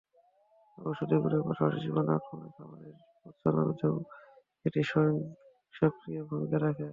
[0.77, 3.95] ঔষধি গুণের পাশাপাশি জীবাণুর আক্রমণে খাবারের পচন রোধেও
[4.65, 4.81] এটি
[5.73, 6.87] সক্রিয় ভূমিকা রাখে।